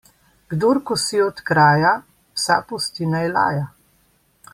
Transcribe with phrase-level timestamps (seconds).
[0.53, 1.91] Kdor kosi od kraja,
[2.39, 3.69] psa pusti, naj laja.